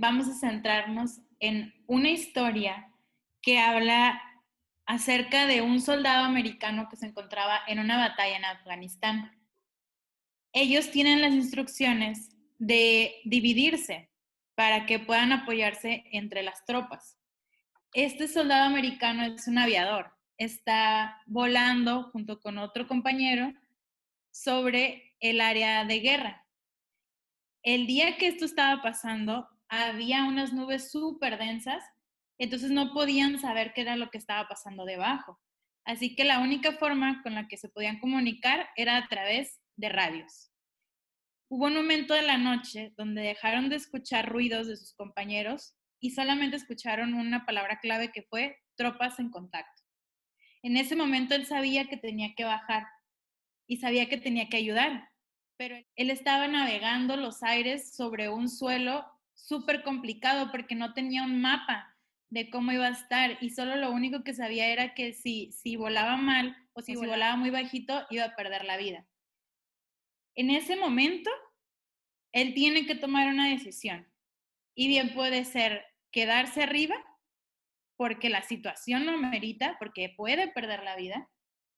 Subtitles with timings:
[0.00, 2.90] vamos a centrarnos en una historia
[3.42, 4.20] que habla
[4.86, 9.30] acerca de un soldado americano que se encontraba en una batalla en Afganistán.
[10.52, 14.10] Ellos tienen las instrucciones de dividirse
[14.54, 17.18] para que puedan apoyarse entre las tropas.
[17.92, 23.52] Este soldado americano es un aviador, está volando junto con otro compañero
[24.30, 26.46] sobre el área de guerra.
[27.62, 31.82] El día que esto estaba pasando, había unas nubes súper densas,
[32.38, 35.38] entonces no podían saber qué era lo que estaba pasando debajo.
[35.84, 39.88] Así que la única forma con la que se podían comunicar era a través de
[39.88, 40.52] radios.
[41.48, 46.10] Hubo un momento de la noche donde dejaron de escuchar ruidos de sus compañeros y
[46.10, 49.82] solamente escucharon una palabra clave que fue tropas en contacto.
[50.62, 52.86] En ese momento él sabía que tenía que bajar
[53.66, 55.08] y sabía que tenía que ayudar,
[55.56, 59.04] pero él estaba navegando los aires sobre un suelo
[59.46, 61.96] súper complicado porque no tenía un mapa
[62.30, 65.76] de cómo iba a estar y solo lo único que sabía era que si, si
[65.76, 67.14] volaba mal o si, volaba.
[67.14, 69.06] volaba muy bajito iba a perder la vida.
[70.36, 71.30] En ese momento,
[72.32, 74.06] él tiene que tomar una decisión
[74.76, 76.96] y bien puede ser quedarse arriba
[77.96, 81.28] porque la situación lo merita, porque puede perder la vida,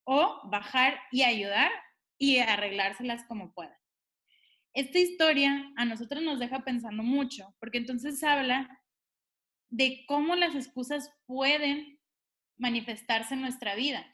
[0.04, 1.72] o bajar y ayudar
[2.16, 3.81] y arreglárselas como pueda.
[4.74, 8.80] Esta historia a nosotros nos deja pensando mucho, porque entonces habla
[9.68, 11.98] de cómo las excusas pueden
[12.56, 14.06] manifestarse en nuestra vida.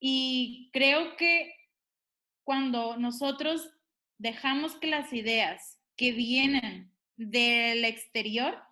[0.00, 1.54] Y creo que
[2.44, 3.70] cuando nosotros
[4.18, 8.62] dejamos que las ideas que vienen del exterior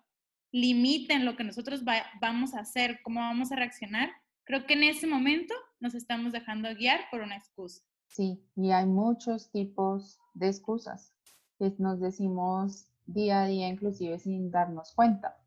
[0.51, 1.83] limiten lo que nosotros
[2.21, 4.11] vamos a hacer, cómo vamos a reaccionar,
[4.45, 7.83] creo que en ese momento nos estamos dejando guiar por una excusa.
[8.07, 11.13] Sí, y hay muchos tipos de excusas
[11.57, 15.37] que nos decimos día a día, inclusive sin darnos cuenta.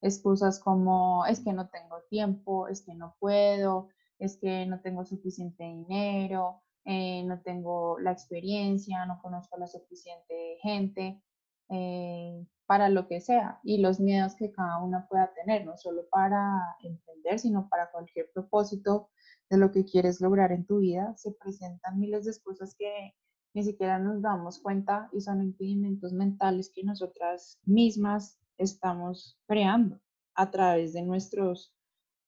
[0.00, 3.88] Excusas como es que no tengo tiempo, es que no puedo,
[4.18, 10.58] es que no tengo suficiente dinero, eh, no tengo la experiencia, no conozco la suficiente
[10.62, 11.22] gente.
[11.70, 16.06] Eh, para lo que sea y los miedos que cada una pueda tener, no solo
[16.08, 19.10] para emprender, sino para cualquier propósito
[19.48, 23.16] de lo que quieres lograr en tu vida, se presentan miles de cosas que
[23.54, 30.00] ni siquiera nos damos cuenta y son impedimentos mentales que nosotras mismas estamos creando
[30.34, 31.74] a través de nuestros,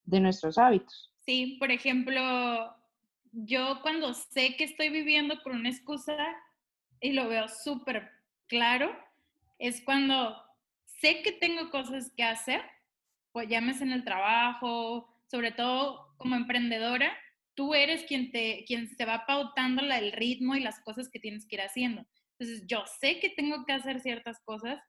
[0.05, 1.15] de nuestros hábitos.
[1.21, 2.21] Sí, por ejemplo,
[3.31, 6.17] yo cuando sé que estoy viviendo por una excusa
[7.01, 8.11] y lo veo súper
[8.49, 8.91] claro,
[9.59, 10.37] es cuando
[10.87, 12.63] sé que tengo cosas que hacer,
[13.33, 17.17] pues llámese en el trabajo, sobre todo como emprendedora,
[17.55, 21.47] tú eres quien te, quien se va pautando el ritmo y las cosas que tienes
[21.47, 22.07] que ir haciendo.
[22.39, 24.81] Entonces, yo sé que tengo que hacer ciertas cosas,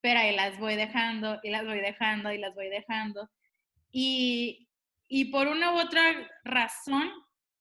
[0.00, 3.28] pero ahí las voy dejando y las voy dejando y las voy dejando.
[3.90, 4.68] Y,
[5.08, 6.02] y por una u otra
[6.44, 7.10] razón,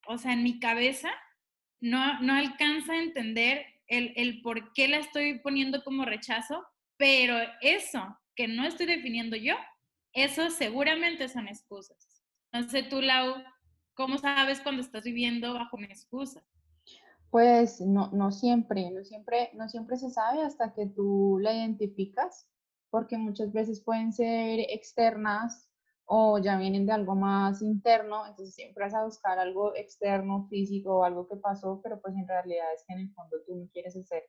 [0.06, 1.12] o sea, en mi cabeza,
[1.79, 6.65] no, no alcanza a entender el, el por qué la estoy poniendo como rechazo,
[6.97, 9.55] pero eso que no estoy definiendo yo,
[10.13, 12.23] eso seguramente son excusas.
[12.51, 13.35] No sé tú, Lau,
[13.93, 16.43] ¿cómo sabes cuando estás viviendo bajo una excusa?
[17.29, 22.47] Pues no, no siempre, no siempre, no siempre se sabe hasta que tú la identificas,
[22.89, 25.66] porque muchas veces pueden ser externas
[26.07, 31.03] o ya vienen de algo más interno, entonces siempre vas a buscar algo externo, físico
[31.03, 33.95] algo que pasó, pero pues en realidad es que en el fondo tú no quieres
[33.97, 34.23] hacer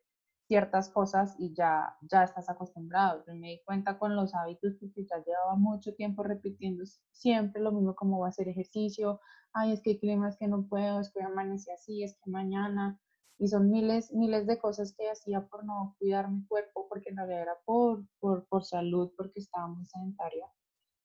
[0.48, 3.22] ciertas cosas y ya, ya estás acostumbrado.
[3.26, 7.70] Yo me di cuenta con los hábitos porque ya llevaba mucho tiempo repitiendo siempre lo
[7.70, 9.20] mismo como va a hacer ejercicio,
[9.52, 12.30] ay, es que hay clima, es que no puedo, es que amanecí así, es que
[12.30, 13.00] mañana,
[13.38, 17.18] y son miles, miles de cosas que hacía por no cuidar mi cuerpo, porque en
[17.18, 20.46] realidad era por, por, por salud, porque estaba muy sedentaria.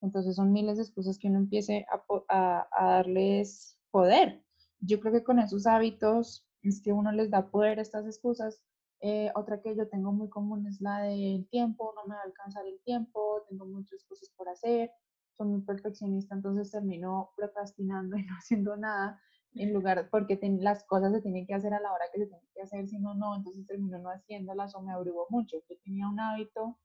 [0.04, 4.44] Entonces son miles de excusas que uno empiece a, a, darles poder.
[4.80, 8.62] Yo creo que con esos hábitos es que uno les da poder a estas excusas.
[9.00, 12.26] Eh, otra que yo tengo muy común es la del tiempo, no me va a
[12.26, 14.92] alcanzar el tiempo, tengo muchas cosas por hacer,
[15.32, 19.20] soy muy perfeccionista, entonces termino procrastinando y no haciendo nada
[19.56, 22.48] en lugar, porque las cosas se tienen que hacer a la hora que se tienen
[22.54, 25.58] que hacer, si no, no, entonces termino no haciéndolas o me abrigo mucho.
[25.70, 26.80] Yo tenía un hábito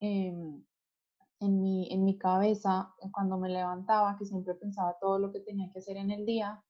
[0.00, 0.32] eh,
[1.40, 5.40] en mi, en mi cabeza eh, cuando me levantaba, que siempre pensaba todo lo que
[5.40, 6.62] tenía que hacer en el día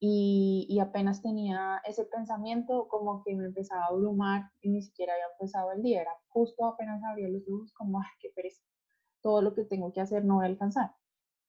[0.00, 5.12] y, y, apenas tenía ese pensamiento como que me empezaba a abrumar y ni siquiera
[5.14, 8.62] había empezado el día, era justo apenas abría los ojos como, ay, qué pereza,
[9.22, 10.92] todo lo que tengo que hacer no voy a alcanzar.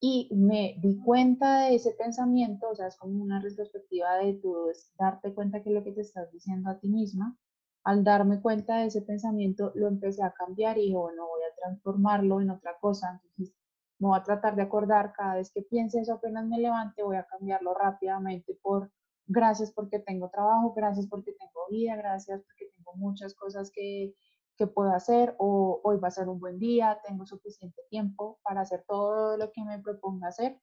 [0.02, 4.56] Y me di cuenta de ese pensamiento, o sea, es como una retrospectiva de tu
[4.98, 7.38] darte cuenta que lo que te estás diciendo a ti misma
[7.84, 11.56] al darme cuenta de ese pensamiento, lo empecé a cambiar y dije, bueno, voy a
[11.56, 13.22] transformarlo en otra cosa.
[13.24, 13.56] Entonces,
[14.00, 17.18] me voy a tratar de acordar cada vez que piense eso, apenas me levante, voy
[17.18, 18.92] a cambiarlo rápidamente por
[19.28, 24.16] gracias porque tengo trabajo, gracias porque tengo vida, gracias porque tengo muchas cosas que,
[24.58, 28.62] que puedo hacer o hoy va a ser un buen día, tengo suficiente tiempo para
[28.62, 30.60] hacer todo lo que me proponga hacer.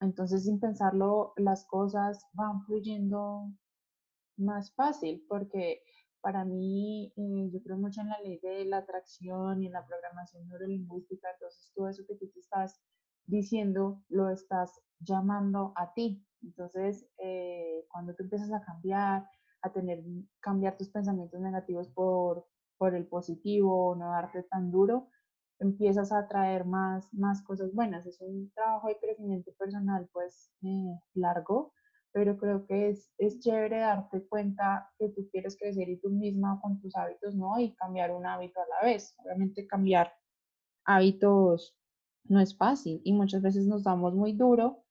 [0.00, 3.50] Entonces, sin pensarlo, las cosas van fluyendo
[4.38, 5.82] más fácil porque
[6.20, 9.86] para mí, eh, yo creo mucho en la ley de la atracción y en la
[9.86, 12.80] programación neurolingüística, entonces todo eso que tú te estás
[13.26, 16.24] diciendo lo estás llamando a ti.
[16.42, 19.28] Entonces, eh, cuando tú empiezas a cambiar,
[19.62, 20.02] a tener,
[20.40, 22.46] cambiar tus pensamientos negativos por,
[22.78, 25.08] por el positivo, no darte tan duro,
[25.58, 28.06] empiezas a traer más, más cosas buenas.
[28.06, 31.72] Es un trabajo de crecimiento personal, pues, eh, largo,
[32.12, 36.58] pero creo que es, es chévere darte cuenta que tú quieres crecer y tú misma
[36.60, 37.58] con tus hábitos, ¿no?
[37.58, 39.14] Y cambiar un hábito a la vez.
[39.18, 40.12] Obviamente cambiar
[40.84, 41.76] hábitos
[42.24, 44.84] no es fácil y muchas veces nos damos muy duro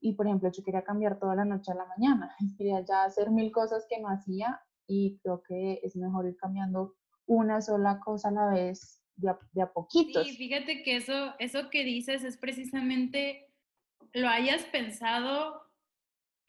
[0.00, 3.30] y, por ejemplo, yo quería cambiar toda la noche a la mañana, quería ya hacer
[3.30, 6.94] mil cosas que no hacía y creo que es mejor ir cambiando
[7.26, 10.26] una sola cosa a la vez de a, de a poquitos.
[10.26, 13.48] Sí, fíjate que eso, eso que dices es precisamente,
[14.12, 15.62] lo hayas pensado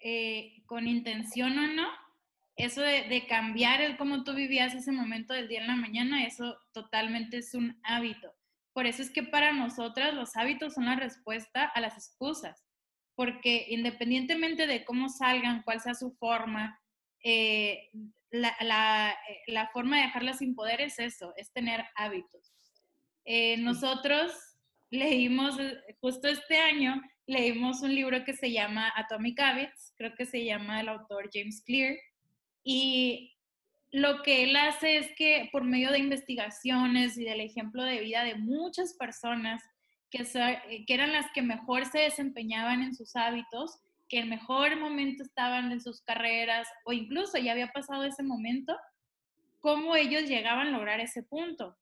[0.08, 1.88] eh, con intención o no,
[2.58, 6.60] eso de, cambiar el cómo tú vivías ese momento del día en la mañana, eso
[6.74, 8.32] totalmente es un hábito.
[8.72, 12.64] Por eso es que para nosotras los hábitos son la respuesta a las excusas,
[13.16, 16.80] porque independientemente de cómo salgan, cuál sea su forma,
[17.24, 17.90] eh,
[18.30, 22.54] la, la, eh, la, forma de dejarla sin poder es eso, es tener hábitos.
[23.58, 24.32] nosotros
[24.92, 25.58] leímos
[26.00, 30.82] justo este año leímos un libro que se llama Atomic Habits, creo que se llama
[30.82, 31.96] el autor James Clear,
[32.64, 33.36] y
[33.92, 38.24] lo que él hace es que por medio de investigaciones y del ejemplo de vida
[38.24, 39.64] de muchas personas
[40.10, 40.26] que,
[40.88, 43.80] eran las que mejor se desempeñaban en sus hábitos,
[44.10, 48.76] que en mejor momento estaban en sus carreras o incluso ya había pasado ese momento,
[49.60, 51.78] cómo ellos llegaban a lograr ese punto.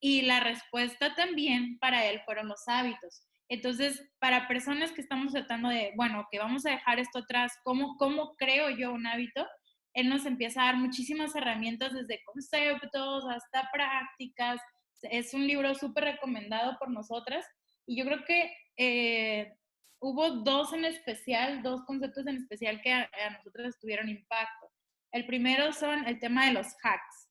[0.00, 3.22] Y la respuesta también para él fueron los hábitos.
[3.50, 7.96] Entonces, para personas que estamos tratando de, bueno, que vamos a dejar esto atrás, ¿cómo,
[7.96, 9.44] cómo creo yo un hábito?
[9.92, 14.60] Él nos empieza a dar muchísimas herramientas desde conceptos hasta prácticas.
[15.02, 17.44] Es un libro súper recomendado por nosotras
[17.86, 19.52] y yo creo que eh,
[19.98, 24.70] hubo dos en especial, dos conceptos en especial que a, a nosotros tuvieron impacto.
[25.10, 27.30] El primero son el tema de los hacks,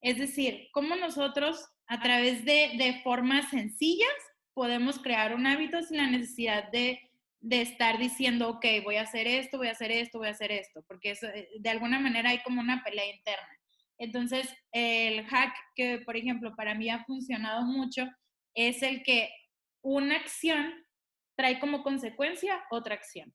[0.00, 4.08] es decir, cómo nosotros a través de, de formas sencillas
[4.58, 6.98] podemos crear un hábito sin la necesidad de,
[7.38, 10.50] de, estar diciendo, ok, voy a hacer esto, voy a hacer esto, voy a hacer
[10.50, 13.56] esto, porque eh, de alguna manera hay como una pelea interna.
[13.98, 18.04] Entonces, el hack que, por ejemplo, para mí ha funcionado mucho
[18.52, 19.30] es el que
[19.80, 20.74] una acción
[21.36, 23.32] trae como consecuencia otra acción.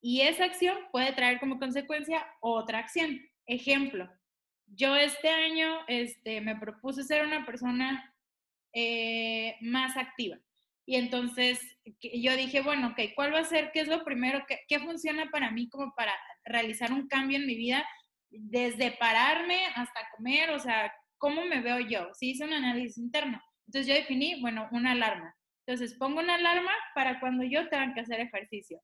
[0.00, 3.18] Y esa acción puede traer como consecuencia otra acción.
[3.44, 4.08] Ejemplo,
[4.68, 8.14] yo este año este, me propuse ser una persona
[8.72, 10.38] eh, más activa.
[10.90, 11.60] Y entonces
[12.02, 13.70] yo dije, bueno, ok, ¿cuál va a ser?
[13.72, 14.42] ¿Qué es lo primero?
[14.48, 16.12] ¿Qué, ¿Qué, funciona para mí como para
[16.44, 17.86] realizar un cambio en mi vida?
[18.28, 22.12] Desde pararme hasta comer, o sea, ¿cómo me veo yo?
[22.14, 23.40] Sí, hice un análisis interno.
[23.68, 25.32] Entonces yo definí, bueno, una alarma.
[25.64, 28.80] Entonces pongo una alarma para cuando yo tenga que hacer ejercicio.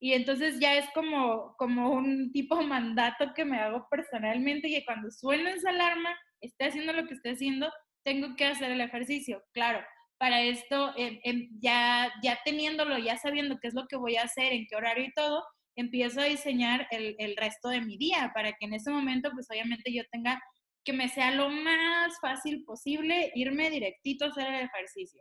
[0.00, 4.84] Y entonces ya es como, como un tipo de mandato que me hago personalmente, que
[4.84, 7.68] cuando suena esa alarma, esté haciendo lo que esté haciendo,
[8.04, 9.42] tengo que hacer el ejercicio.
[9.52, 9.84] Claro,
[10.22, 14.22] para esto, em, em, ya, ya teniéndolo, ya sabiendo qué es lo que voy a
[14.22, 15.42] hacer, en qué horario y todo,
[15.74, 19.48] empiezo a diseñar el, el, resto de mi día para que en ese momento, pues
[19.50, 20.40] obviamente yo tenga
[20.84, 25.20] que me sea lo más fácil posible irme directito a hacer el ejercicio.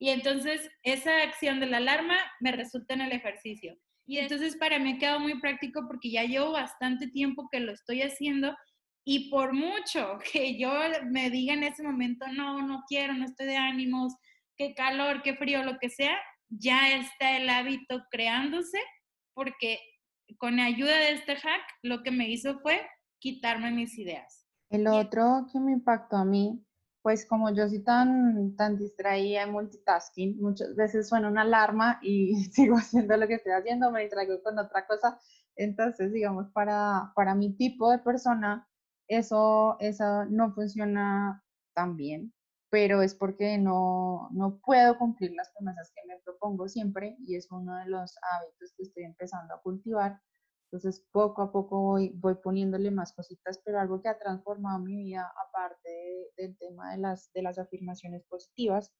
[0.00, 3.78] Y entonces esa acción de la alarma me resulta en el ejercicio.
[4.08, 7.70] Y entonces para mí ha quedado muy práctico porque ya llevo bastante tiempo que lo
[7.70, 8.56] estoy haciendo
[9.04, 10.72] y por mucho que yo
[11.10, 14.14] me diga en ese momento, no, no quiero, no estoy de ánimos,
[14.56, 16.16] qué calor, qué frío, lo que sea,
[16.48, 18.78] ya está el hábito creándose
[19.34, 19.78] porque
[20.38, 22.80] con la ayuda de este hack lo que me hizo fue
[23.18, 24.46] quitarme mis ideas.
[24.70, 26.64] El otro que me impactó a mí,
[27.02, 32.34] pues como yo soy tan, tan distraída en multitasking, muchas veces suena una alarma y
[32.52, 35.18] sigo haciendo lo que estoy haciendo, me distraigo con otra cosa.
[35.56, 38.66] Entonces, digamos, para, para mi tipo de persona,
[39.08, 41.44] eso, eso no funciona
[41.74, 42.32] tan bien
[42.72, 47.52] pero es porque no, no puedo cumplir las promesas que me propongo siempre y es
[47.52, 50.18] uno de los hábitos que estoy empezando a cultivar.
[50.70, 54.96] Entonces, poco a poco voy, voy poniéndole más cositas, pero algo que ha transformado mi
[54.96, 58.90] vida, aparte del tema de las, de las afirmaciones positivas,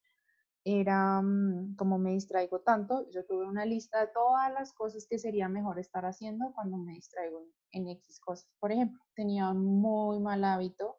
[0.64, 5.18] era mm, como me distraigo tanto, yo tuve una lista de todas las cosas que
[5.18, 8.50] sería mejor estar haciendo cuando me distraigo en, X cosas.
[8.60, 10.98] Por ejemplo, tenía un muy mal hábito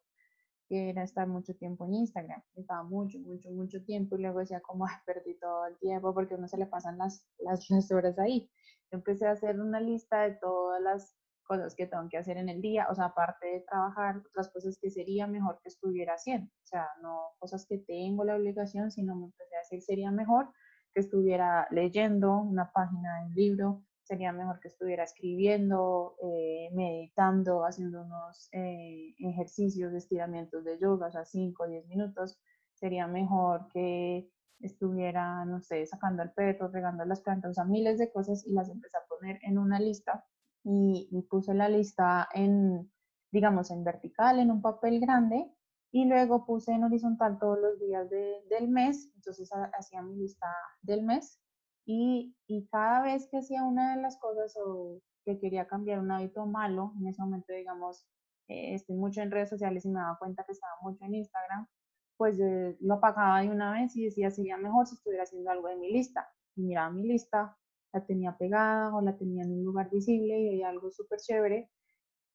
[0.68, 2.42] que era estar mucho tiempo en Instagram.
[2.56, 6.48] Estaba mucho, mucho, mucho tiempo y luego decía como, perdí todo el tiempo porque uno
[6.48, 8.50] se le pasan las, las, las horas ahí.
[8.90, 12.48] Yo empecé a hacer una lista de todas las cosas que tengo que hacer en
[12.48, 16.46] el día, o sea, aparte de trabajar, otras cosas que sería mejor que estuviera haciendo,
[16.46, 20.48] o sea, no cosas que tengo la obligación, sino me empecé a decir, sería mejor
[20.94, 27.64] que estuviera leyendo una página de un libro, sería mejor que estuviera escribiendo, eh, meditando,
[27.64, 32.38] haciendo unos eh, ejercicios de estiramientos de yoga, o sea, 5 o 10 minutos,
[32.74, 34.28] sería mejor que
[34.60, 38.52] estuviera, no sé, sacando al perro, regando las plantas, o sea, miles de cosas y
[38.52, 40.24] las empecé a poner en una lista
[40.62, 42.90] y, puse la lista en,
[43.30, 45.50] digamos, en vertical, en un papel grande,
[45.92, 50.46] y luego puse en horizontal todos los días del mes, entonces hacía mi lista
[50.82, 51.40] del mes,
[51.86, 56.10] y, y, cada vez que hacía una de las cosas o que quería cambiar un
[56.10, 58.06] hábito malo, en ese momento, digamos,
[58.48, 61.66] eh, estoy mucho en redes sociales y me daba cuenta que estaba mucho en Instagram,
[62.16, 62.38] pues
[62.80, 65.92] lo apagaba de una vez y decía, sería mejor si estuviera haciendo algo de mi
[65.92, 66.28] lista.
[66.56, 67.56] Y miraba mi lista
[67.94, 71.70] la tenía pegada o la tenía en un lugar visible y había algo súper chévere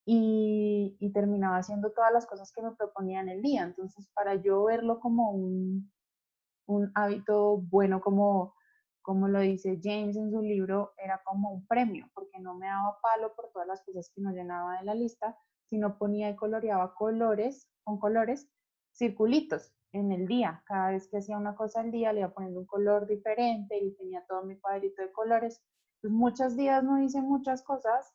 [0.06, 3.64] y, y, terminaba haciendo todas las cosas que me proponía en el día.
[3.64, 5.92] Entonces, para yo verlo como un,
[6.66, 8.56] un hábito bueno, como,
[9.02, 13.00] como lo dice James en su libro, era como un premio, porque no me daba
[13.02, 16.96] palo por todas las cosas que no llenaba de la lista, sino ponía y coloreaba
[16.96, 18.50] colores, con colores,
[18.92, 20.64] circulitos en el día.
[20.66, 23.96] Cada vez que hacía una cosa al día le iba poniendo un color diferente y
[23.96, 25.62] tenía todo mi cuadrito de colores.
[26.02, 28.14] Pues muchos días no hice muchas cosas,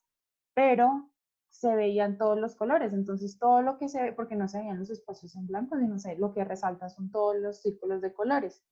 [0.53, 1.09] pero
[1.49, 2.93] se veían todos los colores.
[2.93, 5.97] Entonces todo lo que se ve, porque no se veían los espacios en blanco, sino
[5.99, 8.63] sé, lo que resalta son todos los círculos de colores.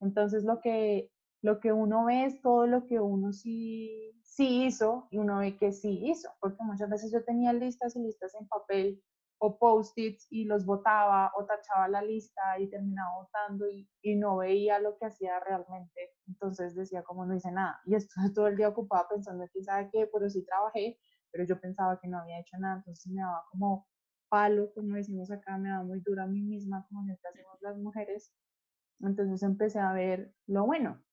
[0.00, 1.10] Entonces lo que,
[1.42, 5.56] lo que uno ve es todo lo que uno sí, sí hizo y uno ve
[5.56, 9.02] que sí hizo, porque muchas veces yo tenía listas y listas en papel
[9.38, 14.38] o post-its y los votaba o tachaba la lista y terminaba votando y, y, no
[14.38, 16.14] veía lo que hacía realmente.
[16.26, 17.80] Entonces decía como no hice nada.
[17.84, 20.98] Y estuve todo el día ocupada pensando que sabe qué, pero sí trabajé,
[21.30, 22.76] pero yo pensaba que no había hecho nada.
[22.76, 23.86] Entonces me daba como
[24.28, 27.76] palo, como decimos acá, me daba muy duro a mí misma, como que hacemos las
[27.76, 28.32] mujeres.
[29.00, 31.05] Entonces empecé a ver lo bueno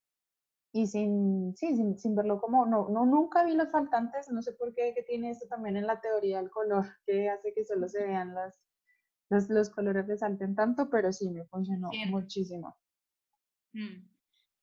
[0.75, 4.53] y sin, sí, sin, sin, verlo como, no, no, nunca vi los faltantes, no sé
[4.53, 7.87] por qué, que tiene esto también en la teoría del color, que hace que solo
[7.87, 8.59] se vean las,
[9.29, 12.75] los, los colores resalten tanto, pero sí, me funcionó muchísimo.
[13.73, 14.09] Mm.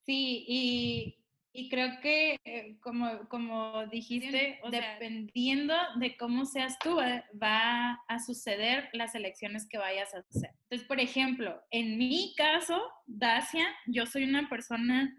[0.05, 7.25] Sí, y, y creo que, eh, como, como dijiste, dependiendo de cómo seas tú, eh,
[7.41, 10.51] va a suceder las elecciones que vayas a hacer.
[10.63, 15.17] Entonces, por ejemplo, en mi caso, Dacia, yo soy una persona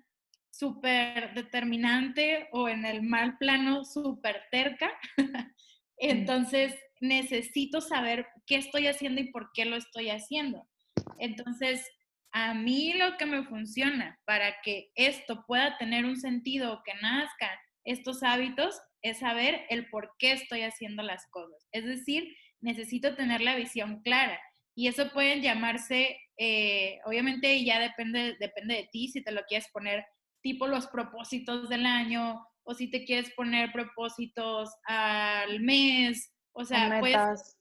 [0.51, 4.91] súper determinante o en el mal plano súper terca.
[5.98, 10.67] Entonces, necesito saber qué estoy haciendo y por qué lo estoy haciendo.
[11.17, 11.88] Entonces,
[12.31, 17.60] a mí lo que me funciona para que esto pueda tener un sentido, que nazca
[17.84, 21.67] estos hábitos, es saber el por qué estoy haciendo las cosas.
[21.72, 24.39] Es decir, necesito tener la visión clara.
[24.75, 29.67] Y eso pueden llamarse, eh, obviamente ya depende, depende de ti si te lo quieres
[29.74, 30.05] poner
[30.41, 37.00] tipo los propósitos del año o si te quieres poner propósitos al mes, o sea,
[37.00, 37.57] pues,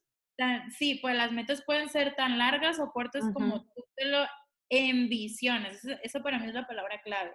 [0.77, 4.25] sí, pues las metas pueden ser tan largas o cortas como tú te lo
[4.69, 5.83] envisiones.
[5.83, 7.31] Eso, eso, para mí es la palabra clave.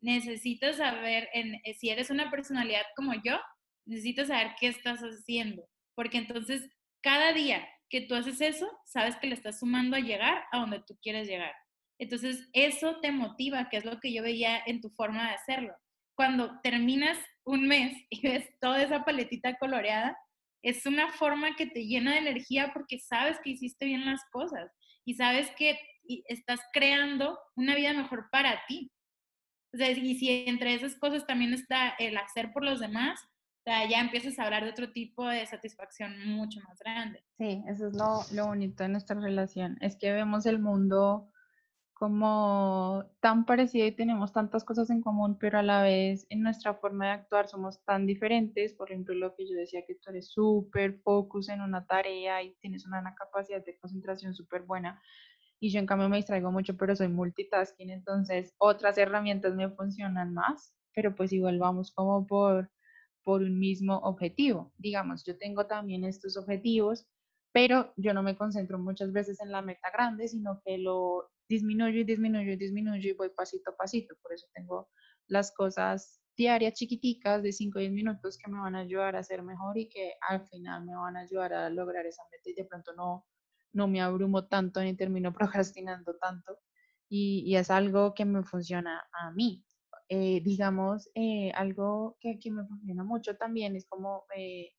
[0.00, 3.40] Necesitas saber, en, eh, si eres una personalidad como yo,
[3.86, 5.64] necesitas saber qué estás haciendo,
[5.94, 6.70] porque entonces
[7.02, 10.82] cada día que tú haces eso, sabes que le estás sumando a llegar a donde
[10.86, 11.54] tú quieres llegar.
[11.98, 15.74] Entonces, eso te motiva, que es lo que yo veía en tu forma de hacerlo.
[16.16, 20.16] Cuando terminas un mes y ves toda esa paletita coloreada,
[20.62, 24.72] es una forma que te llena de energía porque sabes que hiciste bien las cosas
[25.04, 25.78] y sabes que
[26.26, 28.90] estás creando una vida mejor para ti.
[29.72, 33.20] y si entre esas cosas también está el hacer por los demás,
[33.88, 37.22] ya empiezas a hablar de otro tipo de satisfacción mucho más grande.
[37.36, 41.30] Sí, eso es lo, lo bonito de nuestra relación, es que vemos el mundo
[41.98, 46.74] como tan parecida y tenemos tantas cosas en común, pero a la vez en nuestra
[46.74, 48.72] forma de actuar somos tan diferentes.
[48.72, 52.54] Por ejemplo, lo que yo decía que tú eres súper focus en una tarea y
[52.60, 55.02] tienes una, capacidad de concentración súper buena.
[55.58, 60.32] Y yo en cambio me distraigo mucho, pero soy multitasking, entonces otras herramientas me funcionan
[60.32, 62.70] más, pero pues igual vamos como por,
[63.24, 64.72] por un mismo objetivo.
[64.78, 67.08] Digamos, yo tengo también estos objetivos,
[67.52, 72.00] pero yo no me concentro muchas veces en la meta grande, sino que lo disminuyo
[72.00, 74.14] y disminuyo y disminuyo y voy pasito a pasito.
[74.22, 74.88] Por eso tengo
[75.26, 79.22] las cosas diarias chiquiticas de 5 o 10 minutos que me van a ayudar a
[79.22, 82.54] ser mejor y que al final me van a ayudar a lograr esa meta y
[82.54, 83.26] de pronto no,
[83.72, 85.32] no me abrumo tanto ni termino
[85.76, 86.58] procrastinando tanto.
[87.10, 89.64] Y, es algo que me funciona a mí.
[90.10, 94.72] Eh, digamos, eh, algo que, que, me funciona mucho también es como eh,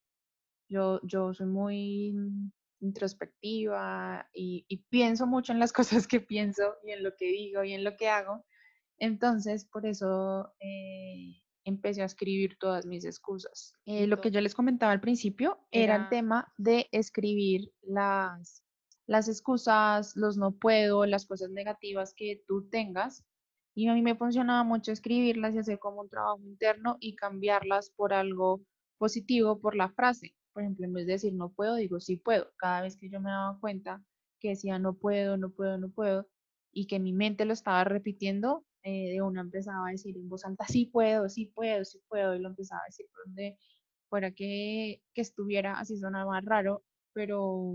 [0.67, 2.13] yo, yo soy muy
[2.81, 7.63] introspectiva y, y, pienso mucho en las cosas que pienso y en lo que digo
[7.63, 8.45] y en lo que hago.
[8.97, 10.53] Entonces, por eso
[11.63, 13.73] empecé a escribir todas mis excusas.
[13.85, 18.63] lo que yo les comentaba al principio era, era el tema de escribir las,
[19.07, 23.23] las excusas, los no puedo, las cosas negativas que tú tengas
[23.79, 27.91] y a mí me funcionaba mucho escribirlas y hacer como un trabajo interno y cambiarlas
[27.91, 28.61] por algo
[28.97, 30.35] positivo, por la frase.
[30.53, 32.51] Por ejemplo, en vez de decir no puedo, digo sí puedo.
[32.57, 34.03] Cada vez que yo me daba cuenta
[34.39, 36.27] que decía no puedo, no puedo, no puedo,
[36.71, 40.45] y que mi mente lo estaba repitiendo, eh, de una empezaba a decir en voz
[40.45, 43.57] alta sí puedo, sí puedo, sí puedo, y lo empezaba a decir por donde
[44.09, 47.73] fuera que, que estuviera, así sonaba raro, pero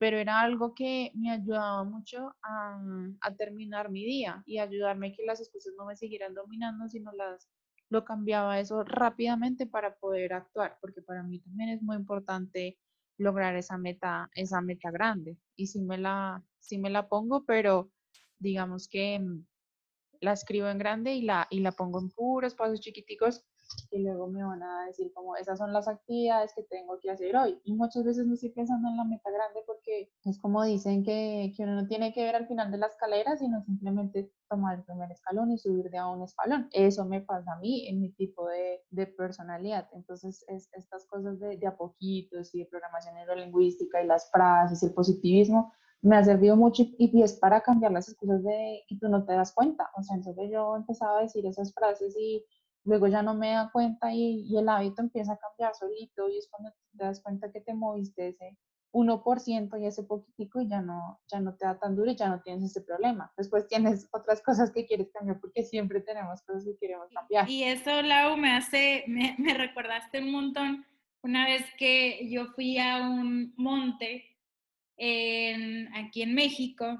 [0.00, 2.80] pero era algo que me ayudaba mucho a,
[3.20, 7.12] a, terminar mi día y ayudarme a que las excusas no me siguieran dominando, sino
[7.12, 7.50] las
[7.90, 12.78] lo cambiaba eso rápidamente para poder actuar, porque para mí también es muy importante
[13.18, 15.36] lograr esa meta, esa meta grande.
[15.56, 17.90] Y sí me la, sí me la pongo, pero
[18.38, 19.44] digamos que mm,
[20.20, 23.44] la escribo en grande y la, y la pongo en puros pasos chiquiticos
[23.90, 27.36] y luego me van a decir como esas son las actividades que tengo que hacer
[27.36, 27.60] hoy.
[27.64, 31.52] Y muchas veces no estoy pensando en la meta grande porque es como dicen que,
[31.56, 34.84] que uno no tiene que ver al final de la escalera, sino simplemente tomar el
[34.84, 36.68] primer escalón y subir de a un escalón.
[36.72, 39.88] Eso me pasa a mí en mi tipo de, de personalidad.
[39.92, 44.82] Entonces, es, estas cosas de, de a poquitos y de programación neurolingüística y las frases
[44.82, 48.96] y el positivismo me ha servido mucho y, es para cambiar las excusas de que
[48.96, 49.90] tú no te das cuenta.
[49.96, 52.44] O sea, entonces yo empezaba a decir esas frases y
[52.90, 56.38] luego ya no me da cuenta y, y, el hábito empieza a cambiar solito y
[56.38, 58.58] es cuando te das cuenta que te moviste ese
[58.92, 62.28] 1% y ese poquitico y ya no, ya no te da tan duro y ya
[62.28, 63.32] no tienes ese problema.
[63.36, 67.48] Después tienes otras cosas que quieres cambiar porque siempre tenemos cosas que queremos cambiar.
[67.48, 70.84] Y eso, Lau, me hace, me, me recordaste un montón
[71.22, 74.24] una vez que yo fui a un monte
[74.96, 76.98] en, aquí en México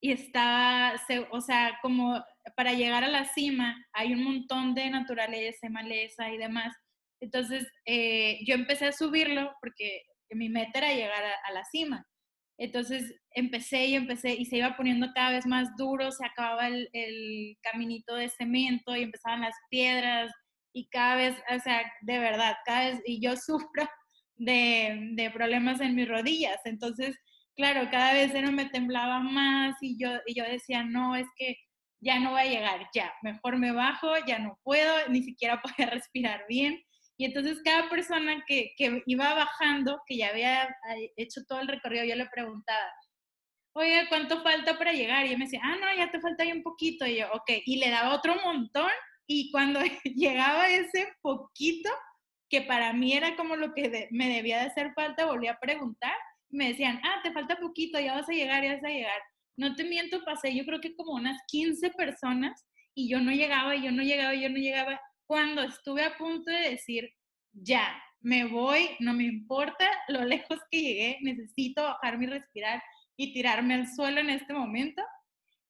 [0.00, 0.94] y estaba,
[1.30, 6.38] o sea, como para llegar a la cima hay un montón de naturaleza, maleza y
[6.38, 6.74] demás.
[7.20, 12.06] Entonces eh, yo empecé a subirlo porque mi meta era llegar a, la cima.
[12.58, 17.56] Entonces empecé y empecé y se iba poniendo cada vez más duro, se acababa el,
[17.62, 20.32] caminito de cemento y empezaban las piedras
[20.72, 23.88] y cada vez, o sea, de verdad, cada vez, y yo sufro
[24.36, 26.60] de, de problemas en mis rodillas.
[26.64, 27.16] Entonces,
[27.56, 31.56] claro, cada vez no me temblaba más y yo, y yo decía, no, es que
[32.06, 35.90] ya no voy a llegar, ya, mejor me bajo, ya no puedo, ni siquiera poder
[35.90, 36.80] respirar bien.
[37.18, 40.68] Y entonces cada persona que, que iba bajando, que ya había
[41.16, 42.92] hecho todo el recorrido, yo le preguntaba,
[43.72, 45.26] oye, ¿cuánto falta para llegar?
[45.26, 47.06] Y él me decía, ah, no, ya te falta ahí un poquito.
[47.06, 48.90] Y yo, ok, y le daba otro montón.
[49.26, 51.90] Y cuando llegaba ese poquito,
[52.50, 56.14] que para mí era como lo que me debía de hacer falta, volví a preguntar.
[56.50, 59.22] me decían, ah, te falta poquito, ya vas a llegar, ya vas a llegar
[59.56, 63.76] no te miento, pasé yo creo que como unas 15 personas y yo no llegaba,
[63.76, 65.00] y yo no llegaba, y yo no llegaba.
[65.26, 67.10] Cuando estuve a punto de decir,
[67.52, 72.82] ya, me voy, no me importa lo lejos que llegué, necesito bajarme y respirar
[73.16, 75.02] y tirarme al suelo en este momento.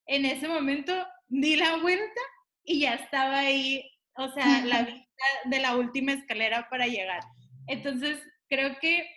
[0.06, 2.20] En ese momento di la vuelta
[2.64, 7.22] y ya estaba ahí, o sea, la vista de la última escalera para llegar.
[7.66, 9.08] Entonces, creo que,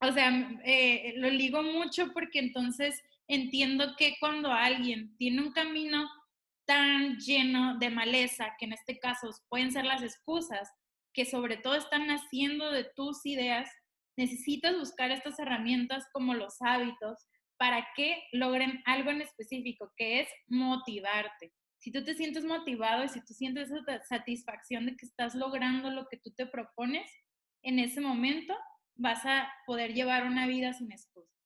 [0.00, 0.30] o sea,
[0.64, 6.10] eh, lo ligo mucho porque entonces entiendo que cuando alguien tiene un camino
[6.66, 10.68] tan lleno de maleza, que en este caso pueden ser las excusas,
[11.14, 13.70] que sobre todo están naciendo de tus ideas,
[14.16, 17.18] necesitas buscar estas herramientas como los hábitos
[17.56, 21.52] para que logren algo en específico, que es motivarte.
[21.78, 25.90] Si tú te sientes motivado y si tú sientes esa satisfacción de que estás logrando
[25.90, 27.10] lo que tú te propones,
[27.62, 28.56] en ese momento
[28.96, 31.29] vas a poder llevar una vida sin excusas.